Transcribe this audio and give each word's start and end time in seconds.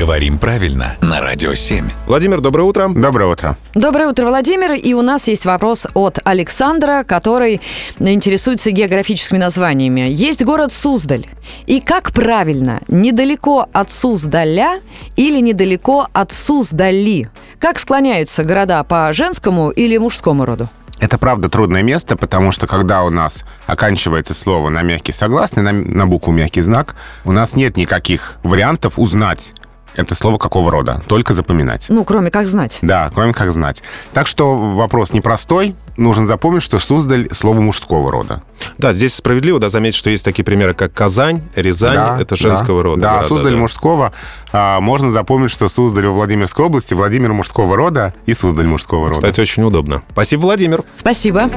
Говорим 0.00 0.38
правильно 0.38 0.96
на 1.02 1.20
Радио 1.20 1.52
7. 1.52 1.86
Владимир, 2.06 2.40
доброе 2.40 2.62
утро. 2.62 2.88
Доброе 2.88 3.30
утро. 3.30 3.58
Доброе 3.74 4.08
утро, 4.08 4.24
Владимир. 4.24 4.72
И 4.72 4.94
у 4.94 5.02
нас 5.02 5.28
есть 5.28 5.44
вопрос 5.44 5.86
от 5.92 6.18
Александра, 6.24 7.04
который 7.06 7.60
интересуется 7.98 8.70
географическими 8.70 9.36
названиями. 9.36 10.08
Есть 10.08 10.42
город 10.42 10.72
Суздаль. 10.72 11.26
И 11.66 11.80
как 11.82 12.12
правильно, 12.12 12.80
недалеко 12.88 13.66
от 13.74 13.90
Суздаля 13.90 14.80
или 15.16 15.38
недалеко 15.38 16.08
от 16.14 16.32
Суздали? 16.32 17.28
Как 17.58 17.78
склоняются 17.78 18.42
города 18.42 18.82
по 18.84 19.12
женскому 19.12 19.68
или 19.68 19.98
мужскому 19.98 20.46
роду? 20.46 20.70
Это 20.98 21.18
правда 21.18 21.50
трудное 21.50 21.82
место, 21.82 22.16
потому 22.16 22.52
что 22.52 22.66
когда 22.66 23.02
у 23.02 23.10
нас 23.10 23.44
оканчивается 23.66 24.32
слово 24.32 24.70
на 24.70 24.80
мягкий 24.80 25.12
согласный, 25.12 25.62
на, 25.62 25.72
на 25.72 26.06
букву 26.06 26.32
мягкий 26.32 26.62
знак, 26.62 26.94
у 27.26 27.32
нас 27.32 27.54
нет 27.54 27.76
никаких 27.76 28.38
вариантов 28.42 28.98
узнать, 28.98 29.52
это 29.94 30.14
слово 30.14 30.38
какого 30.38 30.70
рода? 30.70 31.02
Только 31.08 31.34
запоминать. 31.34 31.86
Ну, 31.88 32.04
кроме 32.04 32.30
как 32.30 32.46
знать. 32.46 32.78
Да, 32.82 33.10
кроме 33.14 33.32
как 33.32 33.52
знать. 33.52 33.82
Так 34.12 34.26
что 34.26 34.56
вопрос 34.56 35.12
непростой. 35.12 35.74
Нужно 35.96 36.24
запомнить, 36.24 36.62
что 36.62 36.78
Суздаль— 36.78 37.28
слово 37.32 37.60
мужского 37.60 38.10
рода. 38.10 38.42
Да, 38.78 38.92
здесь 38.92 39.14
справедливо, 39.14 39.58
да, 39.58 39.68
заметить, 39.68 39.98
что 39.98 40.08
есть 40.08 40.24
такие 40.24 40.44
примеры, 40.44 40.72
как 40.72 40.94
Казань, 40.94 41.42
Рязань, 41.54 41.94
Да, 41.94 42.18
это 42.20 42.36
женского 42.36 42.82
да, 42.82 42.88
рода. 42.88 43.00
Да, 43.00 43.10
города, 43.10 43.28
Суздаль 43.28 43.52
да. 43.52 43.58
мужского. 43.58 44.12
А, 44.52 44.80
можно 44.80 45.12
запомнить, 45.12 45.50
что 45.50 45.68
Суздаль 45.68 46.06
во 46.06 46.12
Владимирской 46.12 46.64
области, 46.64 46.94
Владимир 46.94 47.32
мужского 47.32 47.76
рода 47.76 48.14
и 48.24 48.32
Суздаль 48.32 48.66
мужского 48.66 49.08
рода. 49.08 49.20
Кстати, 49.20 49.40
очень 49.40 49.62
удобно. 49.62 50.02
Спасибо, 50.12 50.42
Владимир. 50.42 50.84
Спасибо. 50.94 51.50